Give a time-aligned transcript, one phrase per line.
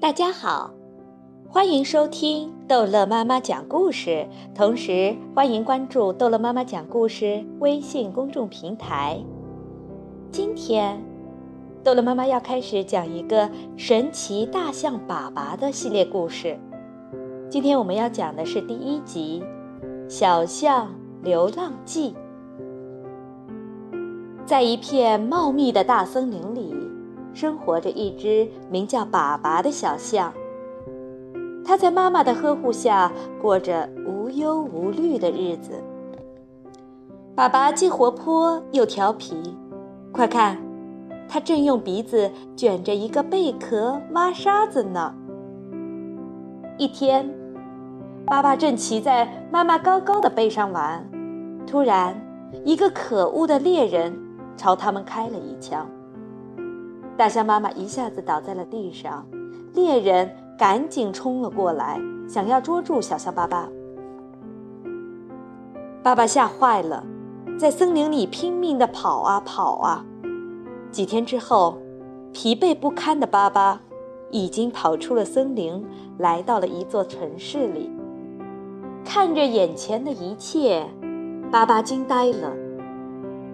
[0.00, 0.70] 大家好，
[1.48, 9.18] 欢迎收听逗乐妈妈讲故事，同时欢迎关注逗乐妈妈讲故事微信公众平台。
[10.30, 11.02] 今天，
[11.82, 16.56] 逗乐妈妈要开始讲一个神奇大象粑粑的系列故事。
[17.50, 19.42] 今天我们要讲的是第一集
[20.08, 20.94] 《小象
[21.24, 22.12] 流浪记》。
[24.46, 26.72] 在一片茂密的大森林里，
[27.34, 30.32] 生活着一只名叫粑粑的小象。
[31.64, 35.72] 它在妈妈的呵护下过着无忧无虑的日子。
[37.36, 39.56] 粑粑既活泼又调皮，
[40.12, 40.58] 快看，
[41.28, 45.14] 它正用鼻子卷着一个贝壳挖沙子呢。
[46.78, 47.28] 一天，
[48.24, 51.08] 爸爸正骑在妈妈高高的背上玩，
[51.66, 52.20] 突然，
[52.64, 54.16] 一个可恶的猎人。
[54.56, 55.88] 朝他们开了一枪，
[57.18, 59.26] 大象妈妈一下子倒在了地上，
[59.74, 63.68] 猎人赶紧冲了过来，想要捉住小象巴巴。
[66.00, 67.04] 爸爸吓坏了，
[67.58, 70.06] 在森林里拼命地跑啊跑啊。
[70.92, 71.76] 几天之后，
[72.32, 73.80] 疲惫不堪的巴巴
[74.30, 75.84] 已经跑出了森林，
[76.18, 77.90] 来到了一座城市里。
[79.04, 80.86] 看着眼前的一切，
[81.50, 82.52] 巴巴惊呆了。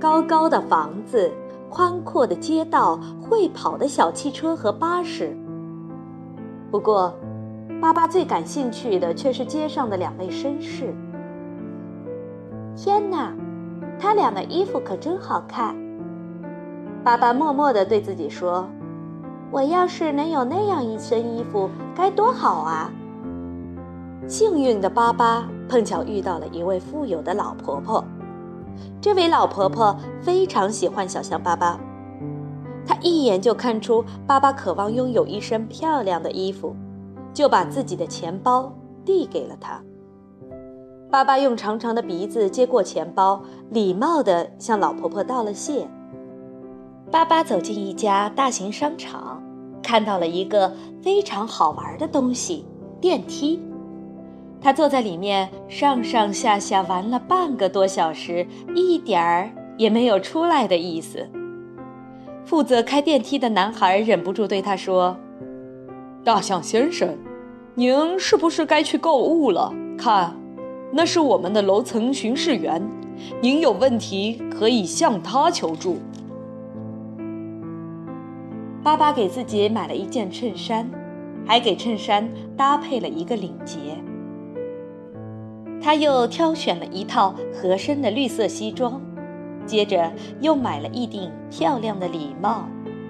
[0.00, 1.30] 高高的房子，
[1.70, 5.34] 宽阔的街道，会跑的小汽车和巴士。
[6.70, 7.14] 不过，
[7.80, 10.92] 巴巴最感兴趣的却是街上的两位绅士。
[12.76, 13.32] 天哪，
[13.98, 15.74] 他俩的衣服可真好看！
[17.04, 18.68] 巴巴默默地对自己说
[19.50, 22.90] ：“我要是能有那样一身衣服，该多好啊！”
[24.26, 28.04] 幸运的巴巴碰巧遇到了一位富有的老婆婆。
[29.00, 31.80] 这位老婆婆非常喜欢小象巴巴，
[32.86, 36.74] 她一眼就看出巴巴渴望拥有一身漂亮的衣服，
[37.32, 38.72] 就把自己的钱包
[39.04, 39.80] 递给了他。
[41.10, 45.88] 巴巴用长长的鼻子接过钱包，礼貌地向老婆婆道了谢。
[47.10, 49.42] 巴巴走进一家大型商场，
[49.82, 50.72] 看到了一个
[51.02, 52.64] 非常好玩的东西——
[53.00, 53.60] 电梯。
[54.60, 61.26] 他坐在里面上上下下玩了半个多小时，一点儿也没有出来的意思。
[62.44, 65.16] 负责开电梯的男孩忍不住对他说
[66.22, 67.16] ：“大象先生，
[67.74, 69.72] 您是不是该去购物了？
[69.96, 70.36] 看，
[70.92, 72.82] 那是我们的楼层巡视员，
[73.40, 75.98] 您有问题可以向他求助。”
[78.82, 80.90] 巴巴给自己买了一件衬衫，
[81.46, 83.78] 还给衬衫搭配了一个领结。
[85.82, 89.00] 他又挑选了一套合身的绿色西装，
[89.64, 92.66] 接着又买了一顶漂亮的礼帽，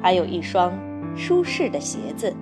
[0.00, 0.72] 还有一双
[1.14, 2.34] 舒适的鞋子。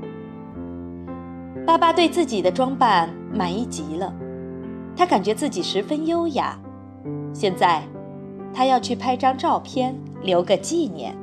[1.67, 4.15] 巴巴对自己的装扮满意极了，
[4.97, 6.57] 他感觉自己十分优雅。
[7.33, 7.83] 现在，
[8.55, 11.17] 他要去拍张照片留个纪念。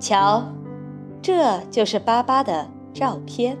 [0.00, 0.42] 瞧，
[1.22, 3.56] 这就是巴巴的照片。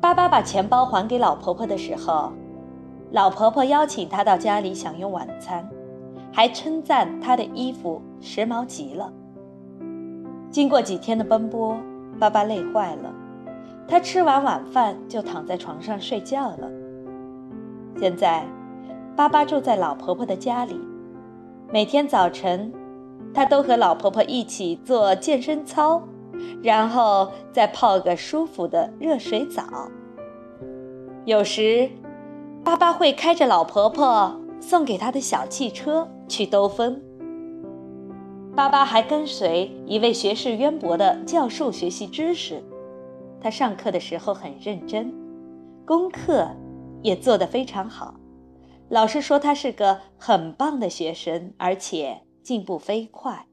[0.00, 2.32] 巴巴把钱包还给老婆婆的时候。
[3.10, 5.66] 老婆婆邀请他到家里享用晚餐，
[6.30, 9.10] 还称赞他的衣服时髦极了。
[10.50, 11.74] 经过几天的奔波，
[12.18, 13.10] 爸爸累坏了，
[13.88, 16.70] 他吃完晚饭就躺在床上睡觉了。
[17.98, 18.44] 现在，
[19.16, 20.78] 巴巴住在老婆婆的家里，
[21.72, 22.70] 每天早晨，
[23.32, 26.02] 他都和老婆婆一起做健身操，
[26.62, 29.64] 然后再泡个舒服的热水澡。
[31.24, 31.88] 有时。
[32.68, 37.02] 爸爸会开着老婆婆送给他的小汽车去兜风。
[38.54, 42.62] 爸爸还跟随一位学识渊博的教授学习知识，
[43.40, 45.10] 他上课的时候很认真，
[45.86, 46.46] 功课
[47.02, 48.16] 也做得非常好。
[48.90, 53.46] 老师说他是个很棒的学生，而且进步飞快。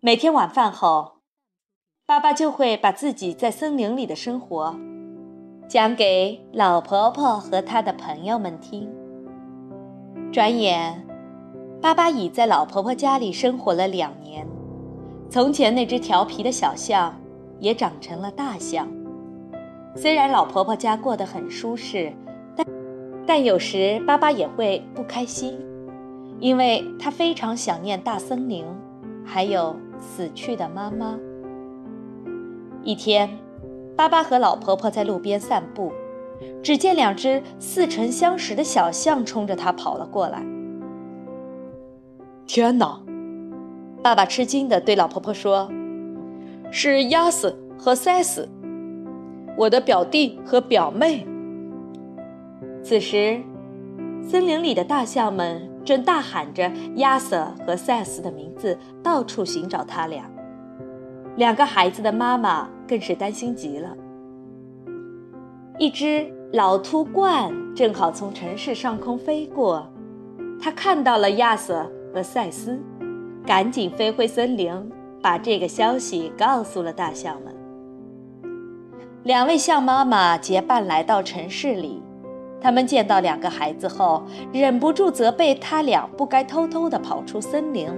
[0.00, 1.18] 每天晚饭后，
[2.04, 4.74] 爸爸就会把自己在森林里的生活。
[5.66, 8.88] 讲给老婆婆和她的朋友们听。
[10.30, 11.04] 转眼，
[11.80, 14.46] 巴巴已在老婆婆家里生活了两年。
[15.30, 17.14] 从前那只调皮的小象，
[17.58, 18.86] 也长成了大象。
[19.96, 22.12] 虽然老婆婆家过得很舒适，
[22.54, 22.66] 但
[23.26, 25.58] 但有时巴巴也会不开心，
[26.40, 28.64] 因为他非常想念大森林，
[29.24, 31.18] 还有死去的妈妈。
[32.82, 33.43] 一天。
[33.96, 35.92] 巴巴和老婆婆在路边散步，
[36.62, 40.44] 只见两只似曾相识的小象冲着他跑了过来。
[42.46, 43.00] 天哪！
[44.02, 45.70] 爸爸吃惊地对老婆婆说
[46.70, 48.48] ：“是亚瑟和赛斯，
[49.56, 51.26] 我的表弟和表妹。
[52.82, 53.40] 此时，
[54.22, 60.28] 森林里的大象们正大喊着亚瑟和赛斯的名字，到处寻找他俩。
[61.36, 63.96] 两个孩子的妈妈更是担心极了。
[65.78, 69.90] 一只老秃鹳正好从城市上空飞过，
[70.60, 72.78] 它看到了亚瑟和赛斯，
[73.44, 74.72] 赶紧飞回森林，
[75.20, 77.52] 把这个消息告诉了大象们。
[79.24, 82.00] 两位象妈妈结伴来到城市里，
[82.60, 84.22] 他们见到两个孩子后，
[84.52, 87.88] 忍不住责备他俩不该偷偷地跑出森林。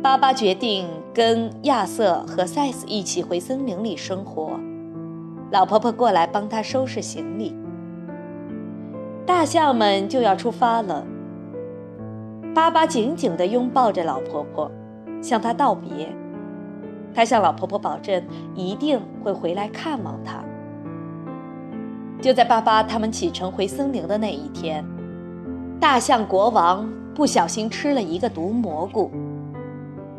[0.00, 0.88] 巴巴决定
[1.18, 4.52] 跟亚瑟和赛斯一起回森林里生活。
[5.50, 7.56] 老婆婆过来帮他收拾行李，
[9.26, 11.04] 大象们就要出发了。
[12.54, 14.70] 巴巴紧紧地拥抱着老婆婆，
[15.20, 16.08] 向她道别。
[17.12, 18.22] 他向老婆婆保证
[18.54, 20.44] 一定会回来看望她。
[22.22, 24.84] 就在巴巴他们启程回森林的那一天，
[25.80, 29.10] 大象国王不小心吃了一个毒蘑菇。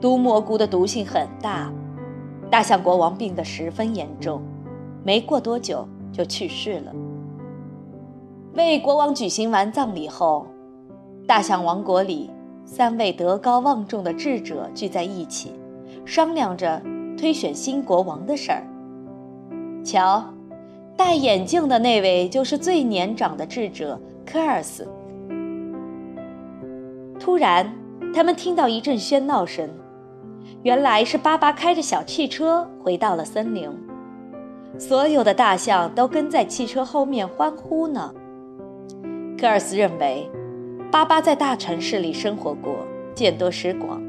[0.02, 1.72] 毒蘑菇的毒性很大，
[2.50, 4.42] 大象国王病得十分严重。
[5.04, 6.94] 没过多久就去世了。
[8.54, 10.48] 为国王举行完葬礼后，
[11.28, 12.30] 大象王国里
[12.66, 15.52] 三位德高望重的智者聚在一起，
[16.06, 16.82] 商量着
[17.18, 18.64] 推选新国王的事儿。
[19.84, 20.24] 瞧，
[20.98, 24.88] 戴眼镜的那位就是最年长的智者科尔斯。
[27.20, 27.70] 突然，
[28.14, 29.70] 他们听到一阵喧闹声，
[30.64, 33.70] 原来是巴巴开着小汽车回到了森林。
[34.78, 38.14] 所有的大象都跟在汽车后面欢呼呢。
[39.40, 40.30] 科尔斯认为，
[40.92, 42.76] 巴巴在大城市里生活过，
[43.16, 44.02] 见多识广，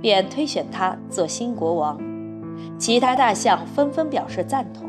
[0.00, 1.98] 便推选他做新国王。
[2.78, 4.88] 其他大象纷纷表示赞同。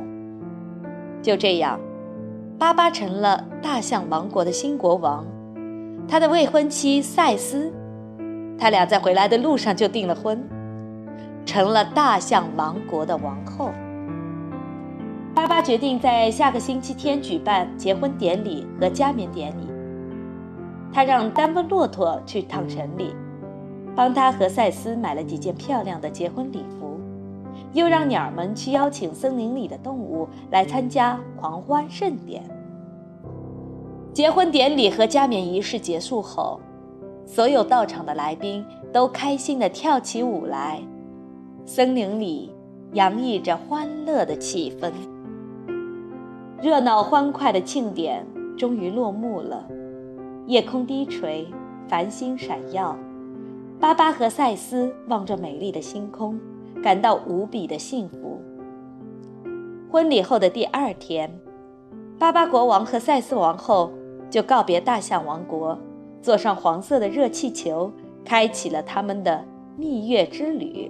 [1.22, 1.80] 就这样，
[2.60, 5.26] 巴巴成了大象王国的新国王。
[6.08, 7.74] 他的未婚妻赛斯，
[8.58, 10.42] 他俩在回来的路上就订了婚，
[11.48, 13.72] 成了大象王国的王后。
[15.34, 19.68] 巴巴决定在下个星期天举办结婚典礼和加冕典礼。
[20.92, 23.16] 他让丹温骆驼去趟城里，
[23.96, 27.00] 帮他和赛斯买了几件漂亮的结婚礼服，
[27.72, 32.44] 又让鸟儿们去邀请森林里的动物来参加狂欢盛典。
[34.12, 36.60] 结婚典礼和加冕仪式结束后，
[37.26, 40.82] 所有到场的来宾都开心地跳起舞来，
[41.70, 42.50] 森林里
[42.94, 44.90] 洋溢着欢乐的气氛。
[46.62, 48.26] 热闹欢快的庆典
[48.58, 49.68] 终于落幕了，
[50.46, 51.46] 夜空低垂，
[51.90, 52.98] 繁星闪耀。
[53.82, 56.40] 巴巴和赛斯望着美丽的星空，
[56.82, 58.42] 感到无比的幸福。
[59.92, 61.38] 婚礼后的第二天，
[62.18, 63.92] 巴巴国王和赛斯王后
[64.30, 65.78] 就告别大象王国，
[66.22, 67.92] 坐上黄色的热气球，
[68.24, 69.44] 开启了他们的
[69.76, 70.90] 蜜月之旅。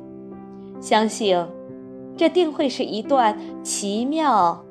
[0.80, 1.46] 相信，
[2.16, 4.64] 这定会是一段奇妙。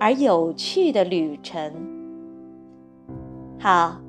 [0.00, 1.74] 而有趣的旅程。
[3.58, 4.00] 好，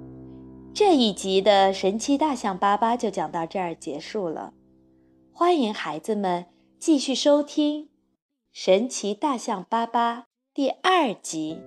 [0.72, 4.54] 这一集的神奇大象巴巴就讲到这儿结束了。
[5.34, 6.46] 欢迎孩子们
[6.78, 7.86] 继续收听
[8.52, 10.18] 《神奇大象巴巴》
[10.54, 11.58] 第二集。